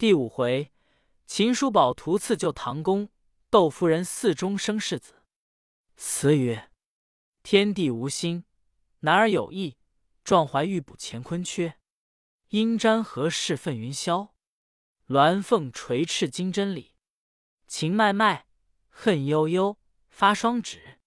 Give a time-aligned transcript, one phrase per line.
[0.00, 0.72] 第五回，
[1.26, 3.10] 秦叔宝图刺救唐公，
[3.50, 5.12] 窦夫人寺中生世子。
[5.94, 6.70] 词曰：
[7.42, 8.46] 天地无心，
[9.00, 9.76] 男儿有意，
[10.24, 11.76] 壮怀欲补乾坤缺。
[12.48, 14.30] 应瞻何事愤云霄？
[15.08, 16.94] 鸾凤垂翅金针里。
[17.66, 18.46] 情脉脉，
[18.88, 19.76] 恨悠悠，
[20.08, 20.98] 发双指。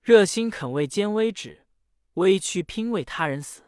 [0.00, 1.66] 热心肯为奸微止，
[2.14, 3.64] 微躯拼为他人死。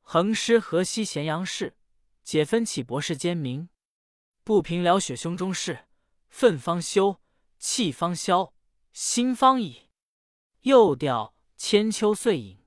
[0.00, 1.76] 横尸河西咸阳市，
[2.24, 3.68] 解分起博士奸名。
[4.44, 5.86] 不平了雪胸中事，
[6.28, 7.20] 愤方休，
[7.58, 8.52] 气方消，
[8.92, 9.88] 心方已。
[10.62, 12.64] 又调千秋岁影，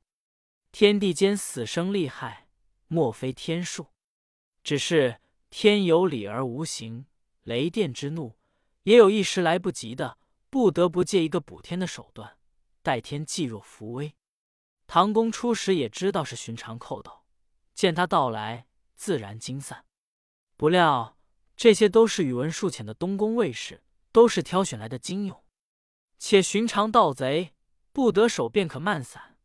[0.72, 2.48] 天地间死生利害，
[2.88, 3.88] 莫非天数？
[4.64, 7.06] 只是天有理而无形，
[7.44, 8.38] 雷电之怒，
[8.84, 10.18] 也有一时来不及的，
[10.50, 12.38] 不得不借一个补天的手段，
[12.82, 14.16] 待天既若扶危。
[14.88, 17.26] 唐公初时也知道是寻常寇盗，
[17.74, 19.86] 见他到来，自然惊散。
[20.56, 21.15] 不料。
[21.56, 25.44] 这些都是宇文数浅的东宫卫士，都是挑选来的精勇。
[26.18, 27.54] 且寻常盗贼
[27.92, 29.38] 不得手便可慢散，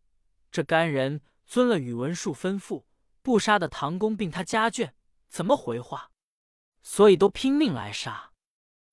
[0.51, 2.85] 这干人遵了宇文述吩咐，
[3.23, 4.93] 不杀的唐公并他家眷，
[5.29, 6.11] 怎么回话？
[6.83, 8.33] 所以都拼命来杀。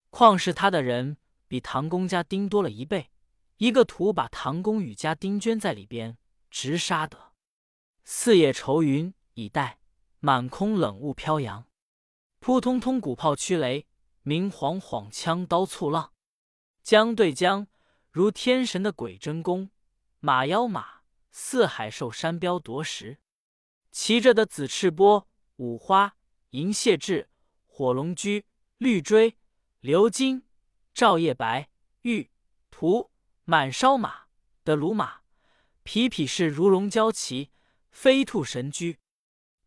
[0.10, 3.12] 况是他的人比唐公家丁多了一倍，
[3.58, 6.18] 一个图把唐公与家丁捐在里边，
[6.50, 7.34] 直杀得
[8.04, 9.80] 四野愁云已待，
[10.20, 11.66] 满空冷雾飘扬。
[12.40, 13.86] 扑通通，鼓炮驱雷；
[14.22, 16.14] 明晃晃，枪刀簇浪。
[16.82, 17.68] 将对将，
[18.12, 19.70] 如天神的鬼真功；
[20.20, 23.20] 马腰马，四海兽山彪夺食。
[23.92, 25.28] 骑着的紫赤波、
[25.58, 26.16] 五花、
[26.52, 27.30] 银蟹翅、
[27.66, 28.46] 火龙驹、
[28.78, 29.38] 绿锥、
[29.82, 30.44] 鎏金、
[30.94, 31.70] 照夜白、
[32.04, 32.30] 玉
[32.70, 33.12] 图、
[33.44, 34.28] 满烧马
[34.64, 35.22] 的鲁马，
[35.84, 37.52] 匹匹是如龙蛟骑，
[37.90, 39.00] 飞兔神驹。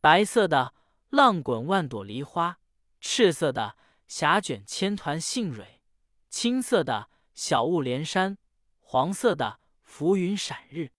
[0.00, 0.72] 白色的
[1.10, 2.58] 浪滚万朵梨花。
[3.00, 5.80] 赤色的霞卷千团杏蕊，
[6.28, 8.38] 青色的小雾连山，
[8.78, 10.90] 黄色的浮云闪日。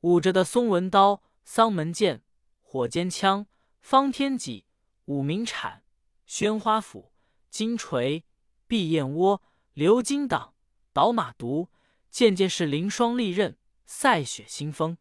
[0.00, 2.22] 舞着的松纹刀、桑门剑、
[2.60, 3.46] 火尖枪、
[3.80, 4.66] 方天戟、
[5.04, 5.84] 五鸣铲、
[6.26, 7.12] 宣花斧、
[7.50, 8.24] 金锤、
[8.66, 9.42] 碧燕窝、
[9.74, 10.54] 鎏金挡、
[10.92, 11.70] 倒马毒，
[12.10, 13.56] 件件是凌霜利刃、
[13.86, 14.98] 赛雪腥风。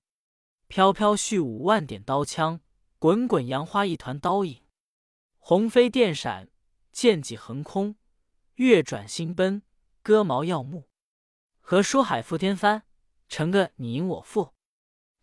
[0.68, 2.60] 飘飘絮舞万点刀枪，
[3.00, 4.64] 滚滚杨花一团刀影。
[5.38, 6.50] 红飞电闪，
[6.92, 7.94] 剑戟横空；
[8.56, 9.62] 月转星奔，
[10.02, 10.90] 戈矛耀目。
[11.60, 12.88] 和书海覆天翻，
[13.30, 14.56] 成个你赢我负。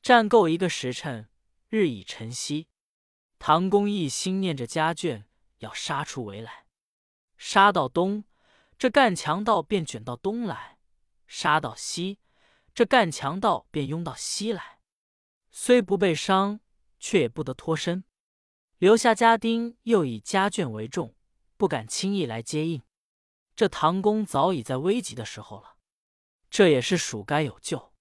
[0.01, 1.29] 战够一个时辰，
[1.69, 2.69] 日已晨曦。
[3.41, 5.25] 唐公一心念着家眷，
[5.59, 6.67] 要杀出围来。
[7.37, 8.25] 杀到东，
[8.79, 10.79] 这干强盗便卷到东来；
[11.27, 12.21] 杀到西，
[12.73, 14.79] 这干强盗便拥到西来。
[15.51, 16.61] 虽不被伤，
[17.05, 18.03] 却也不得脱身。
[18.79, 21.15] 留下家丁，又以家眷为重，
[21.59, 22.83] 不敢轻易来接应。
[23.55, 25.77] 这唐公早已在危急的时候了，
[26.49, 27.93] 这也是属该有救。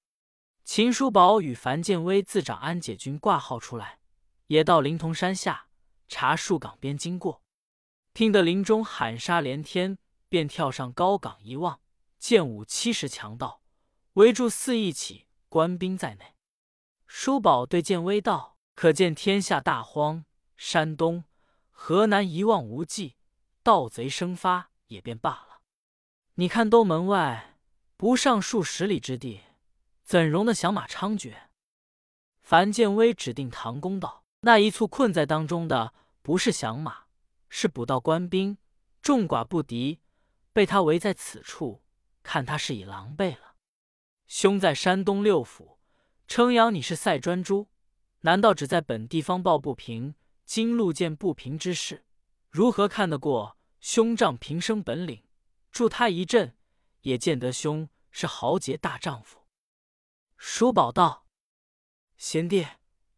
[0.63, 3.99] 秦叔宝与樊建威自长安解军挂号出来，
[4.47, 5.67] 也到灵潼山下
[6.07, 7.43] 查树岗边经过，
[8.13, 9.97] 听得林中喊杀连天，
[10.29, 11.81] 便跳上高岗一望，
[12.17, 13.61] 见五七十强盗
[14.13, 16.37] 围住四一起，官兵在内。
[17.05, 20.25] 叔宝对建威道：“可见天下大荒。”
[20.55, 21.25] 山东、
[21.71, 23.17] 河南一望无际，
[23.63, 25.61] 盗贼生发也便罢了。
[26.35, 27.57] 你看东门外
[27.97, 29.41] 不上数十里之地，
[30.03, 31.33] 怎容得响马猖獗？
[32.41, 37.05] 樊建威指定唐公道：“那一簇困在当中的，不是响马，
[37.49, 38.57] 是捕道官兵，
[39.01, 39.99] 众寡不敌，
[40.53, 41.83] 被他围在此处，
[42.21, 43.55] 看他是已狼狈了。
[44.27, 45.79] 兄在山东六府
[46.27, 47.67] 称扬你是赛专诸，
[48.23, 52.05] 难道只在本地方抱不平？”今路见不平之事，
[52.49, 55.23] 如何看得过兄仗平生本领，
[55.71, 56.57] 助他一阵，
[57.01, 59.47] 也见得兄是豪杰大丈夫。
[60.35, 61.25] 叔宝道
[62.17, 62.67] ：“贤弟，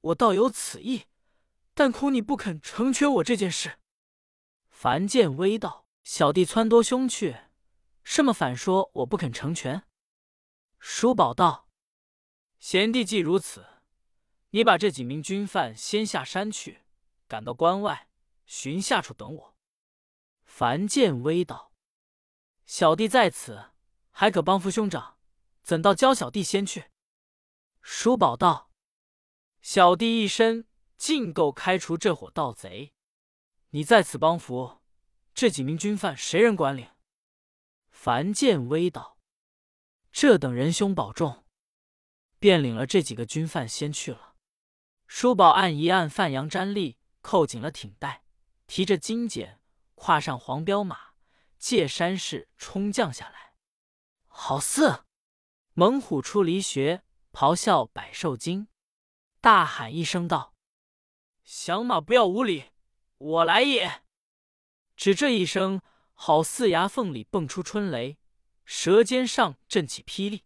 [0.01, 1.05] 我倒有此意，
[1.73, 3.79] 但恐你不肯成全我这件事。”
[4.69, 7.35] 樊建威道：“小弟撺掇兄去，
[8.03, 9.87] 什么反说我不肯成全？”
[10.77, 11.67] 叔宝道
[12.59, 13.65] ：“贤弟既如此，
[14.55, 16.83] 你把这几名军犯先下山去。”
[17.27, 18.07] 赶到关外，
[18.45, 19.55] 寻下处等我。
[20.45, 21.73] 樊建威道
[22.65, 23.71] ：“小弟在此，
[24.11, 25.17] 还可帮扶兄长，
[25.61, 26.85] 怎道教小弟先去？”
[27.81, 28.71] 叔宝道
[29.59, 30.65] ：“小弟一身
[30.95, 32.93] 尽够开除这伙盗贼，
[33.71, 34.79] 你在此帮扶，
[35.33, 36.87] 这几名军犯谁人管领？”
[37.91, 39.17] 樊建威道
[40.13, 41.43] ：“这等仁兄保重。”
[42.39, 44.24] 便领了这几个军犯先去了。
[45.07, 46.97] 叔宝按一按范阳毡笠。
[47.21, 48.23] 扣紧了挺带，
[48.67, 49.57] 提着金锏，
[49.95, 51.15] 跨上黄骠马，
[51.57, 53.55] 借山势冲将下来。
[54.27, 55.05] 好似
[55.73, 58.67] 猛虎出离穴，咆哮百兽惊，
[59.41, 60.53] 大喊一声道
[61.43, 62.65] ：“响马不要无礼，
[63.17, 64.03] 我来也！”
[64.95, 65.81] 只这一声，
[66.13, 68.19] 好似牙缝里蹦出春雷，
[68.65, 70.43] 舌尖上震起霹雳。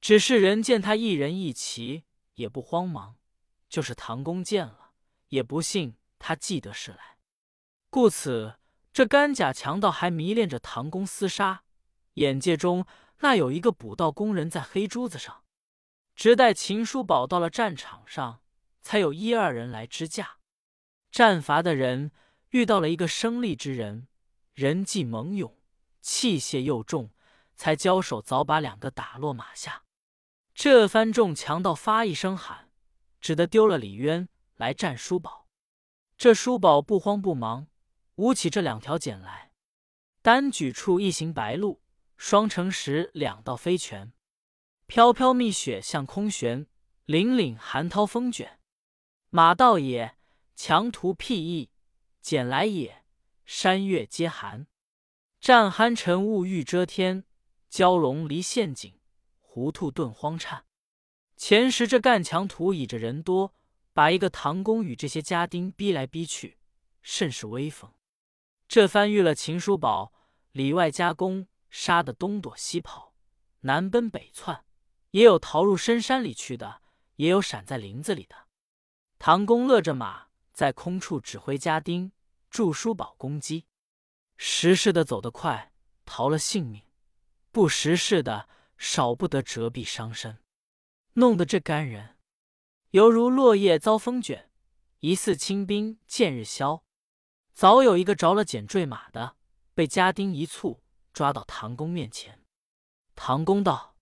[0.00, 2.02] 只是人见他一人一骑，
[2.34, 3.19] 也不慌忙；
[3.70, 4.90] 就是唐公见了，
[5.28, 7.16] 也不信他记得是来。
[7.88, 8.58] 故此，
[8.92, 11.62] 这干甲强盗还迷恋着唐公厮杀，
[12.14, 12.84] 眼界中。
[13.22, 15.44] 那有一个捕道工人在黑珠子上，
[16.14, 18.40] 直待秦叔宝到了战场上，
[18.80, 20.38] 才有一二人来支架。
[21.12, 22.12] 战伐的人
[22.48, 24.08] 遇到了一个生力之人，
[24.54, 25.54] 人既猛勇，
[26.00, 27.10] 器械又重，
[27.54, 29.84] 才交手，早把两个打落马下。
[30.54, 32.69] 这番众强盗发一声喊，
[33.20, 35.48] 只得丢了李渊来战叔宝。
[36.16, 37.68] 这叔宝不慌不忙，
[38.16, 39.52] 舞起这两条锏来，
[40.22, 41.80] 单举处一行白鹭。
[42.16, 44.12] 双城时两道飞泉，
[44.86, 46.66] 飘飘蜜雪向空悬，
[47.06, 48.60] 凛凛寒涛风卷。
[49.30, 50.18] 马道也，
[50.54, 51.70] 强徒辟易；
[52.20, 53.06] 简来也，
[53.46, 54.66] 山岳皆寒。
[55.40, 57.24] 战酣晨雾欲遮天，
[57.70, 59.00] 蛟龙离陷阱，
[59.38, 60.66] 糊涂遁荒颤。
[61.40, 63.54] 前时这干强徒倚着人多，
[63.94, 66.58] 把一个唐公与这些家丁逼来逼去，
[67.00, 67.90] 甚是威风。
[68.68, 70.12] 这番遇了秦叔宝，
[70.52, 71.48] 里外夹攻。
[71.70, 73.14] 杀得东躲西跑，
[73.60, 74.66] 南奔北窜，
[75.12, 76.82] 也有逃入深山里去的，
[77.16, 78.36] 也有闪在林子里的。
[79.18, 82.12] 唐公勒着马，在空处指挥家丁
[82.50, 83.64] 助叔宝攻击。
[84.36, 85.72] 识时的走得快，
[86.04, 86.82] 逃了性命；
[87.50, 90.36] 不识时的，少不得折臂伤身。
[91.14, 92.16] 弄得这干人
[92.90, 94.50] 犹如落叶遭风卷，
[95.00, 96.84] 疑似清兵见日消。
[97.52, 99.36] 早有一个着了简坠马的，
[99.74, 100.82] 被家丁一簇。
[101.12, 102.44] 抓到唐公面前，
[103.16, 103.96] 唐公道：“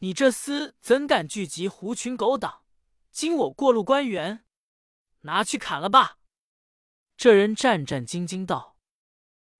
[0.00, 2.64] 你这厮怎敢聚集狐群狗党，
[3.10, 4.44] 惊我过路官员？
[5.22, 6.18] 拿去砍了吧！”
[7.16, 8.76] 这人战战兢兢道：“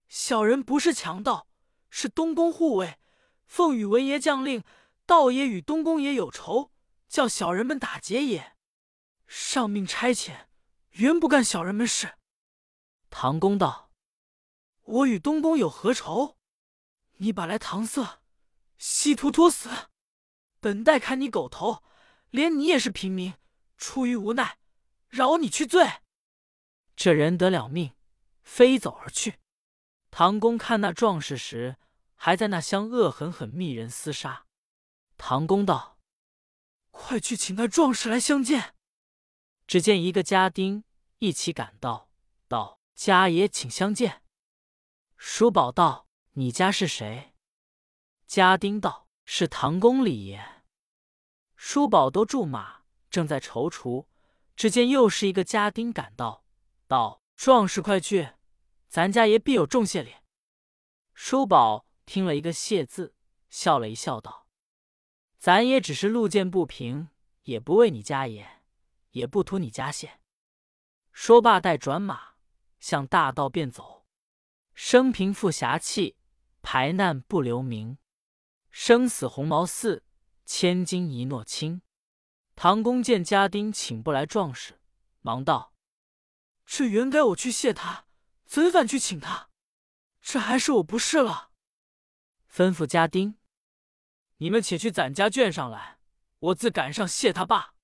[0.07, 1.47] 小人不是强盗，
[1.89, 2.99] 是东宫护卫。
[3.47, 4.63] 奉宇文爷将令，
[5.05, 6.71] 道爷与东宫爷有仇，
[7.07, 8.55] 叫小人们打劫也。
[9.27, 10.47] 上命差遣，
[10.91, 12.17] 原不干小人们事。”
[13.09, 13.91] 唐公道
[14.83, 16.37] ：“我与东宫有何仇？”
[17.17, 18.21] 你把来搪塞，
[18.77, 19.69] 稀图托死！
[20.59, 21.83] 本待砍你狗头，
[22.29, 23.35] 连你也是平民，
[23.77, 24.57] 出于无奈，
[25.07, 26.01] 饶你去罪。
[26.95, 27.93] 这人得了命，
[28.43, 29.39] 飞走而去。
[30.09, 31.77] 唐公看那壮士时，
[32.15, 34.45] 还在那乡恶狠狠密人厮杀。
[35.23, 35.99] 唐公道
[36.89, 38.73] ：“快去请那壮士来相见。”
[39.67, 40.83] 只见一个家丁
[41.19, 42.09] 一起赶到，
[42.47, 44.23] 道：“家爷请相见。”
[45.15, 46.07] 叔宝道。
[46.33, 47.35] 你家是谁？
[48.25, 50.63] 家丁道：“是唐公李爷。”
[51.55, 52.81] 叔宝都驻马，
[53.11, 54.07] 正在踌躇，
[54.55, 56.43] 只见又是一个家丁赶到，
[56.87, 58.31] 道：“壮士快去，
[58.87, 60.15] 咱家爷必有重谢礼。”
[61.13, 63.13] 叔宝听了一个“谢”字，
[63.49, 64.40] 笑了一笑，道
[65.41, 67.09] ：“咱也只是路见不平，
[67.45, 68.61] 也不为你家爷，
[69.09, 70.19] 也不图你家谢。”
[71.11, 72.33] 说罢，待转马
[72.79, 74.05] 向大道便走，
[74.75, 76.15] 生平负侠气。
[76.61, 77.97] 排难不留名，
[78.69, 80.03] 生死鸿毛似，
[80.45, 81.81] 千金一诺轻。
[82.55, 84.79] 唐公见家丁请不来壮士，
[85.21, 85.73] 忙道
[86.67, 88.05] ：“这原该我去谢他，
[88.45, 89.49] 怎反去请他？
[90.21, 91.49] 这还是我不是了。”
[92.47, 93.35] 吩咐家丁
[94.41, 95.99] ：“你们且去攒家眷上来，
[96.39, 97.75] 我自赶上谢他罢。”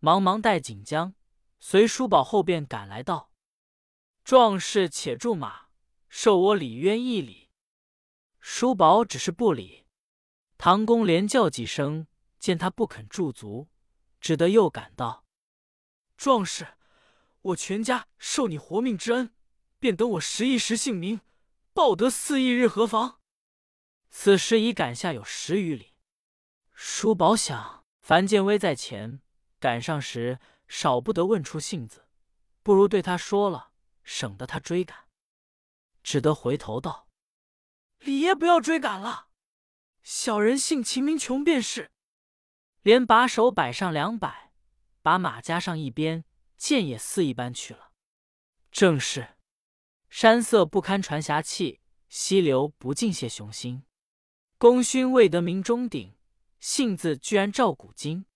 [0.00, 1.14] 忙忙带锦江，
[1.60, 3.32] 随叔宝后边赶来道
[4.22, 5.68] ：“壮士且驻马，
[6.10, 7.48] 受我李渊一礼。”
[8.38, 9.86] 叔宝只是不理，
[10.58, 12.06] 唐公连叫几声，
[12.38, 13.68] 见他不肯驻足，
[14.20, 15.24] 只得又赶道
[16.18, 16.76] ：“壮士，
[17.40, 19.34] 我全家受你活命之恩，
[19.78, 21.22] 便等我十一时姓名，
[21.72, 23.20] 报得四亿日何妨？”
[24.14, 25.94] 此时已赶下有十余里。
[26.74, 29.20] 叔宝想，樊建威在前，
[29.58, 30.38] 赶上时
[30.68, 32.06] 少不得问出性子，
[32.62, 33.72] 不如对他说了，
[34.04, 35.08] 省得他追赶，
[36.02, 37.08] 只得回头道。
[38.00, 39.28] 李爷不要追赶了，
[40.02, 41.90] 小人姓秦名琼便是。
[42.82, 44.52] 连把手摆上两百，
[45.00, 46.24] 把马加上一边，
[46.56, 47.92] 剑也似一般去了。
[48.70, 49.36] 正是
[50.10, 53.84] 山色不堪传侠气，溪流不尽泄雄心。
[54.62, 56.14] 功勋未得名中鼎，
[56.60, 58.26] 性子居然照古今。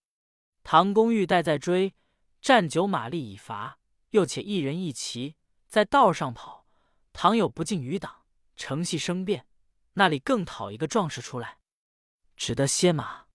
[0.64, 1.94] 唐公玉带在追，
[2.40, 3.78] 战九马力已乏，
[4.10, 5.36] 又且一人一骑
[5.68, 6.66] 在道上跑，
[7.12, 8.24] 倘有不敬余党，
[8.56, 9.46] 乘隙生变，
[9.92, 11.58] 那里更讨一个壮士出来，
[12.34, 13.26] 只得歇马。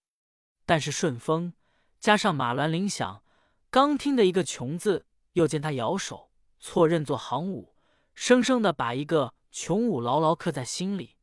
[0.65, 1.53] 但是顺风
[1.98, 3.24] 加上马銮铃响，
[3.69, 6.29] 刚听的一个穷字，又见他摇手
[6.60, 7.74] 错认作行伍，
[8.13, 11.15] 生生的把一个穷武牢牢刻在心里，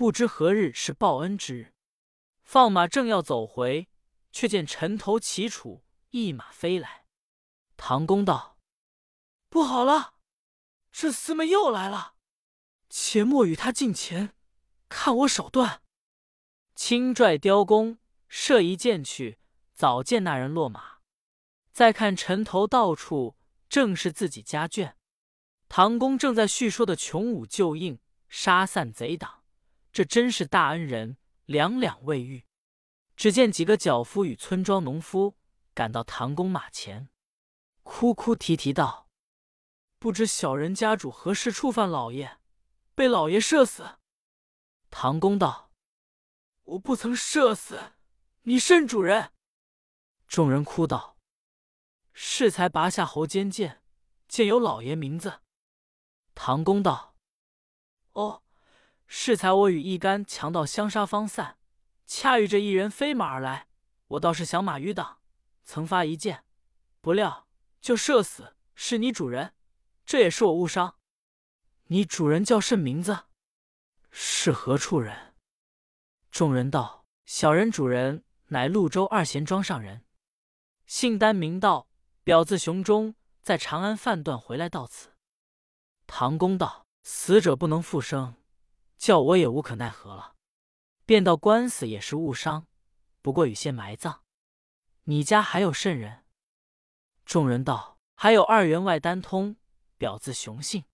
[0.00, 1.74] 不知何日是报恩之日。
[2.42, 3.90] 放马正要走回，
[4.32, 7.04] 却见城头齐楚一马飞来。
[7.76, 8.56] 唐公道
[9.50, 10.14] ：“不好了，
[10.90, 12.14] 这厮们又来了！
[12.88, 14.34] 且莫与他近前，
[14.88, 15.82] 看我手段。”
[16.74, 19.38] 轻拽雕弓，射一箭去，
[19.74, 21.00] 早见那人落马。
[21.72, 23.36] 再看城头到处，
[23.68, 24.94] 正是自己家眷。
[25.68, 29.39] 唐公正在叙说的穷武救应，杀散贼党，
[29.92, 31.16] 这真是大恩人，
[31.46, 32.46] 两两未遇。
[33.16, 35.36] 只见几个脚夫与村庄农夫
[35.74, 37.10] 赶到唐公马前。
[37.82, 39.08] 哭哭啼啼道
[39.98, 42.38] ：“不知小人家主何时触犯老爷，
[42.94, 43.98] 被老爷射死。”
[44.90, 45.72] 唐公道
[46.64, 47.94] ：“我不曾射死
[48.42, 49.32] 你，甚主人？”
[50.28, 51.18] 众人哭道
[52.14, 53.82] ：“适才拔下喉间剑，
[54.28, 55.40] 见有老爷名字。”
[56.34, 57.16] 唐公道
[58.12, 58.42] ：“哦，
[59.12, 61.58] 适才我与一干强盗相杀方散，
[62.06, 63.66] 恰遇这一人飞马而来，
[64.06, 65.18] 我倒是想马余党，
[65.64, 66.44] 曾发一箭，
[67.00, 67.48] 不料。”
[67.80, 69.54] 就射死是你主人，
[70.04, 70.96] 这也是我误伤。
[71.86, 73.24] 你主人叫甚名字？
[74.10, 75.34] 是何处人？
[76.30, 80.04] 众人道：“小人主人乃潞州二贤庄上人，
[80.86, 81.88] 姓丹名道，
[82.22, 85.14] 表字雄忠，在长安饭段回来到此。”
[86.06, 88.34] 唐公道：“死者不能复生，
[89.00, 90.36] 叫我也无可奈何了。
[91.06, 92.66] 便道官司也是误伤，
[93.22, 94.22] 不过与先埋葬。
[95.04, 96.26] 你家还有甚人？”
[97.24, 99.56] 众人道：“还有二员外单通，
[99.96, 100.84] 表字雄信。”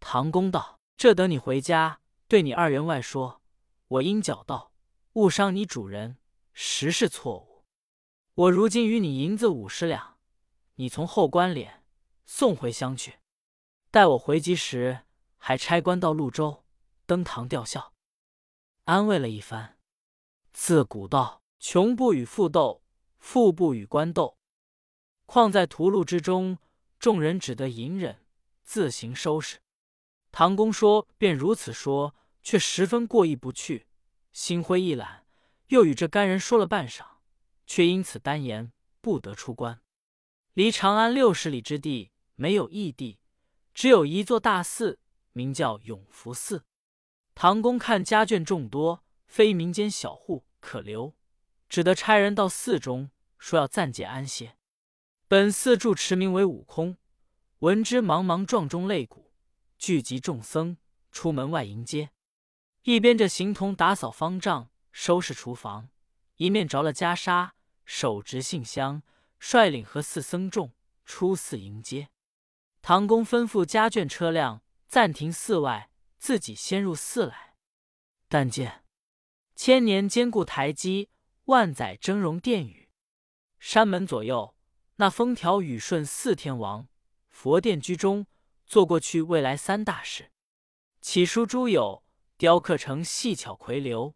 [0.00, 3.42] 唐公道：“这等你回家，对你二员外说，
[3.86, 4.72] 我因脚道
[5.12, 6.16] 误伤你主人，
[6.54, 7.66] 实是错误。
[8.34, 10.18] 我如今与你银子五十两，
[10.76, 11.84] 你从后关脸
[12.24, 13.18] 送回乡去。
[13.90, 15.02] 待我回籍时，
[15.36, 16.64] 还差官到潞州
[17.10, 17.92] 登堂吊孝。”
[18.86, 19.76] 安慰了一番。
[20.52, 22.84] 自古道：“穷不与富斗，
[23.18, 24.38] 富不与官斗。”
[25.26, 26.58] 况在屠戮之中，
[27.00, 28.24] 众人只得隐忍，
[28.62, 29.58] 自行收拾。
[30.30, 32.14] 唐公说便如此说，
[32.44, 33.88] 却十分过意不去，
[34.32, 35.26] 心灰意懒，
[35.66, 37.04] 又与这干人说了半晌，
[37.66, 39.80] 却因此单言不得出关。
[40.54, 43.18] 离长安六十里之地，没有异地，
[43.74, 45.00] 只有一座大寺，
[45.32, 46.64] 名叫永福寺。
[47.42, 51.14] 唐公看家眷众多，非民间小户可留，
[51.70, 54.58] 只得差人到寺中，说要暂借安歇。
[55.26, 56.98] 本寺住持名为悟空，
[57.60, 59.32] 闻之茫茫撞中擂鼓，
[59.78, 60.76] 聚集众僧
[61.10, 62.10] 出门外迎接。
[62.82, 65.88] 一边着行童打扫方丈、收拾厨房，
[66.36, 67.52] 一面着了袈裟，
[67.86, 69.02] 手执信箱，
[69.38, 70.74] 率领和寺僧众
[71.06, 72.10] 出寺迎接。
[72.82, 75.89] 唐公吩咐家眷车辆暂停寺外，
[76.20, 77.56] 自己先入寺来。
[78.28, 78.84] 但见
[79.56, 81.08] 千年坚固台基，
[81.46, 82.88] 万载峥嵘殿宇，
[83.58, 84.54] 山门左右。
[84.96, 86.86] 那风调雨顺四天王，
[87.30, 88.26] 佛殿居中，
[88.66, 90.30] 做过去未来三大事。
[91.00, 92.04] 起书诸有，
[92.36, 94.14] 雕刻成细巧魁流，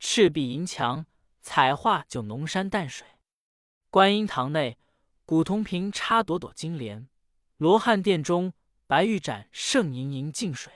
[0.00, 1.06] 赤壁银墙，
[1.40, 3.06] 彩画就浓山淡水。
[3.90, 4.76] 观音堂内，
[5.24, 7.06] 古铜瓶插朵朵金莲；
[7.56, 8.52] 罗汉殿中，
[8.88, 10.72] 白玉盏盛盈盈净水。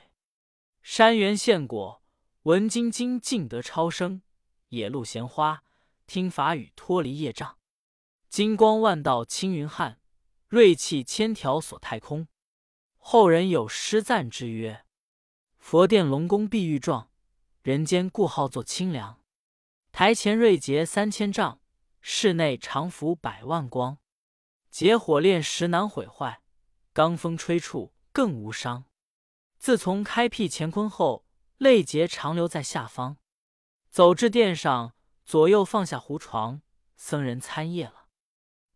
[0.91, 2.03] 山原献果，
[2.45, 4.23] 闻金经尽得超生；
[4.71, 5.63] 野鹿衔花，
[6.07, 7.59] 听法语脱离业障。
[8.31, 10.01] 金光万道青云汉，
[10.49, 12.27] 锐气千条锁太空。
[12.97, 14.87] 后人有诗赞之曰
[15.61, 17.11] ：“佛殿龙宫碧玉状，
[17.61, 19.21] 人间故号作清凉。
[19.93, 21.61] 台前锐节三千丈，
[22.01, 23.99] 室内常浮百万光。
[24.71, 26.41] 结火炼石难毁坏，
[26.95, 28.87] 罡风吹处更无伤。
[29.59, 31.25] 自从开辟乾坤后，
[31.59, 33.17] 泪节常留在下方。
[33.91, 36.63] 走至殿上，左右放下胡床，
[36.97, 38.07] 僧人参谒了。”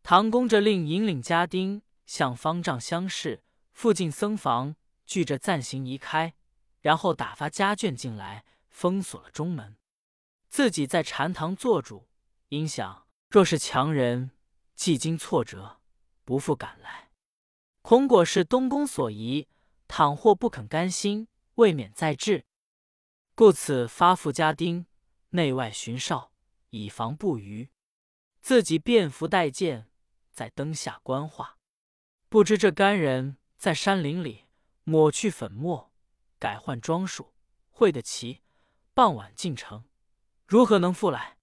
[0.03, 4.75] 唐公着令引领家丁向方丈相视，附近僧房
[5.07, 6.35] 聚着暂行移开，
[6.81, 9.77] 然后打发家眷进来，封锁了中门，
[10.49, 12.09] 自己在禅堂坐住。
[12.49, 14.33] 因想若是强人，
[14.75, 15.81] 既经挫折，
[16.25, 17.11] 不复赶来，
[17.83, 19.47] 恐果是东宫所疑，
[19.95, 22.47] 倘或不肯甘心，未免再至，
[23.35, 24.87] 故此发付家丁
[25.33, 26.33] 内外巡哨，
[26.71, 27.69] 以防不虞。
[28.41, 29.91] 自己便服带剑。
[30.31, 31.59] 在灯下观画，
[32.31, 34.47] 不知这干人在山林里
[34.85, 35.93] 抹去粉末，
[36.39, 37.35] 改换装束，
[37.69, 38.41] 会得齐，
[38.95, 39.85] 傍晚进城，
[40.47, 41.37] 如何能复来？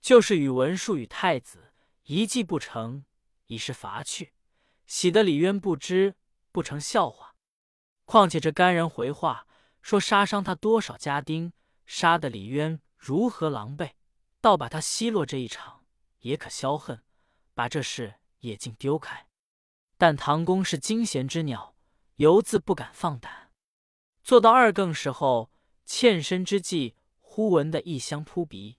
[0.00, 1.74] 就是与文术与太子
[2.04, 3.04] 一计不成，
[3.48, 4.32] 已是罚去，
[4.86, 6.14] 喜得李渊不知，
[6.50, 7.33] 不成笑话。
[8.04, 9.46] 况且这干人回话
[9.80, 11.52] 说杀伤他多少家丁，
[11.86, 13.92] 杀得李渊如何狼狈，
[14.40, 15.84] 倒把他奚落这一场，
[16.20, 17.02] 也可消恨，
[17.54, 19.26] 把这事也尽丢开。
[19.96, 21.74] 但唐公是惊险之鸟，
[22.16, 23.50] 犹自不敢放胆。
[24.22, 25.50] 做到二更时候，
[25.84, 28.78] 欠身之际，忽闻得异香扑鼻。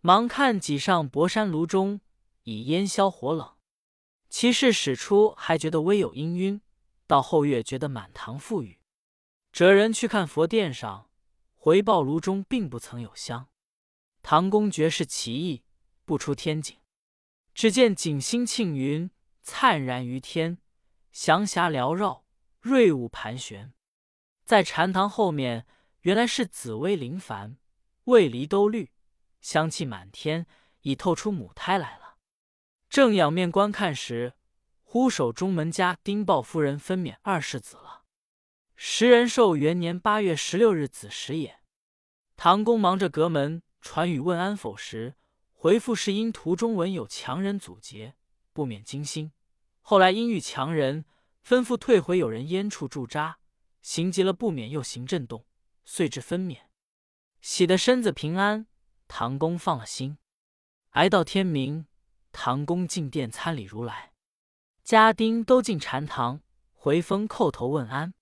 [0.00, 2.00] 忙看几上博山炉中，
[2.44, 3.56] 已烟消火冷。
[4.28, 6.60] 其事始出还觉得微有氤氲，
[7.08, 8.78] 到后月觉得满堂馥郁。
[9.50, 11.10] 哲人去看佛殿上，
[11.54, 13.48] 回报炉中并不曾有香。
[14.22, 15.64] 唐公觉是奇异，
[16.04, 16.76] 不出天井，
[17.54, 19.10] 只见锦星庆云
[19.42, 20.58] 灿然于天，
[21.10, 22.26] 祥霞缭绕，
[22.60, 23.72] 瑞雾盘旋。
[24.44, 25.66] 在禅堂后面，
[26.02, 27.56] 原来是紫薇灵幡，
[28.04, 28.92] 蔚梨都绿。
[29.40, 30.46] 香气满天，
[30.82, 32.18] 已透出母胎来了。
[32.90, 34.34] 正仰面观看时，
[34.90, 38.04] 忽守中门家丁报夫人分娩二世子了。
[38.74, 41.60] 时仁寿元年八月十六日子时也。
[42.38, 45.16] 唐公忙着隔门传语问安否时，
[45.52, 48.14] 回复是因途中闻有强人阻截，
[48.54, 49.32] 不免惊心。
[49.82, 51.04] 后来因遇强人，
[51.46, 53.40] 吩咐退回有人烟处驻扎，
[53.82, 55.44] 行急了不免又行震动，
[55.84, 56.60] 遂至分娩，
[57.42, 58.66] 喜得身子平安。
[59.06, 60.16] 唐公放了心，
[60.92, 61.84] 挨到天明，
[62.32, 64.14] 唐公进殿参礼如来，
[64.88, 66.40] 家丁都进禅堂，
[66.72, 68.14] 回风叩头问安。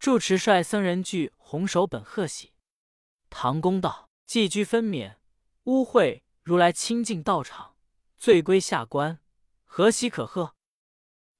[0.00, 2.54] 住持率僧人具红手本贺喜。
[3.30, 5.14] 唐公道：寄居分娩，
[5.62, 7.76] 污秽如来清净道场，
[8.16, 9.20] 罪归下官，
[9.64, 10.56] 何喜可贺？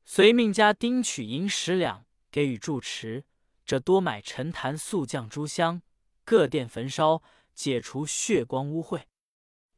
[0.04, 3.24] 遂命家丁取银十两给予住持，
[3.64, 5.82] 这多买陈坛素降诸香，
[6.24, 7.20] 各殿焚烧。
[7.52, 9.06] 解除血光污秽，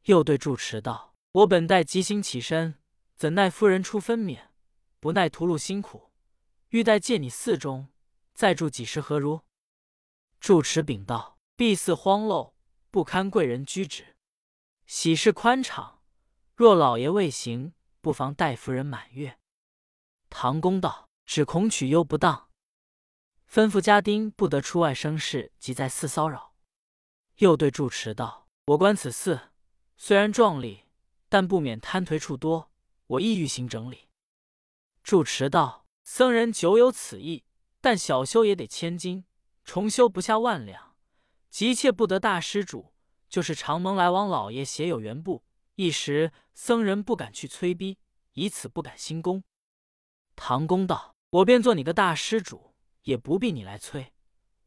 [0.03, 2.75] 又对住持道：“我本待即行起身，
[3.15, 4.48] 怎奈夫人出分娩，
[4.99, 6.11] 不耐途路辛苦，
[6.69, 7.87] 欲待借你寺中
[8.33, 9.41] 再住几时，何如？”
[10.39, 12.53] 住持禀道：“敝寺荒陋，
[12.89, 14.15] 不堪贵人居止。
[14.85, 16.01] 喜事宽敞，
[16.55, 19.37] 若老爷未行，不妨待夫人满月。”
[20.29, 22.49] 唐公道：“只恐取忧不当，
[23.49, 26.55] 吩咐家丁不得出外生事，即在寺骚扰。”
[27.39, 29.51] 又对住持道：“我观此寺
[29.95, 30.85] 虽然壮丽，
[31.29, 32.71] 但不免贪颓处多，
[33.07, 34.07] 我亦欲行整理。”
[35.09, 37.43] 住持道：“僧人久有此意，
[37.81, 39.25] 但小修也得千金，
[39.65, 40.95] 重修不下万两。
[41.49, 42.93] 急切不得大施主，
[43.27, 45.43] 就是长蒙来往老爷携有缘故，
[45.73, 47.97] 一时僧人不敢去催逼，
[48.33, 49.43] 以此不敢兴功。”
[50.37, 54.13] 唐公道：“我便做你个大施主，也不必你来催。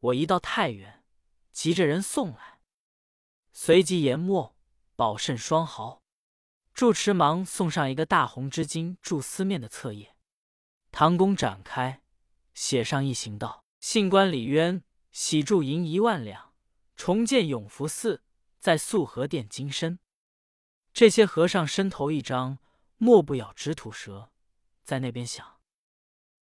[0.01, 1.05] 我一到太原，
[1.53, 2.59] 急着人送来。”
[3.55, 4.57] 随即研墨，
[4.97, 6.03] 宝慎双毫。
[6.75, 10.12] 住持忙送上一个大红织金铸丝面的册页。
[10.93, 12.03] 唐公展开，
[12.53, 16.53] 写上一行道：“信官李渊喜铸银一万两，
[16.95, 18.23] 重建永福寺，
[18.61, 19.99] 在素和殿金身。”
[20.93, 22.59] 这些和尚伸头一张，
[22.99, 24.31] 莫不咬直吐舌，
[24.85, 25.61] 在那边想：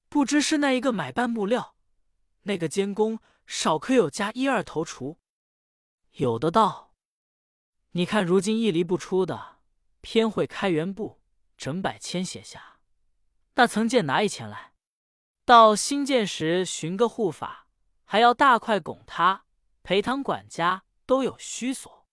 [0.09, 1.77] 不知是那一个买办木料，
[2.43, 5.21] 那个监工少可有加一二头厨。
[6.15, 6.93] 有的道。
[7.93, 9.61] 你看，如今一离不出的，
[10.01, 11.21] 偏会开元部，
[11.57, 12.80] 整百千写下，
[13.55, 14.73] 那曾见拿一钱来？
[15.45, 17.67] 到新建时寻个护法，
[18.05, 19.45] 还要大块拱他，
[19.83, 22.07] 陪堂管家都有虚索。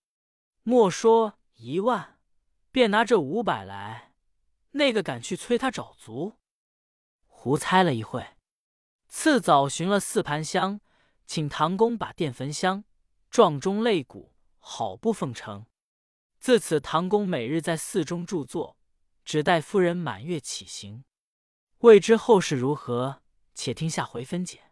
[0.62, 2.18] 莫说一万，
[2.70, 4.12] 便拿这五百来，
[4.72, 6.38] 那个敢去催他找足？
[7.26, 8.36] 胡猜了一会，
[9.08, 10.80] 次早寻了四盘香，
[11.26, 12.84] 请唐公把殿焚香，
[13.30, 14.34] 撞钟擂鼓。
[14.60, 15.64] 好不奉承。
[16.40, 18.76] 自此，唐公每日在寺中著作，
[19.24, 21.04] 只待夫人满月起行。
[21.82, 23.22] 未知后事如何，
[23.54, 24.67] 且听下回分解。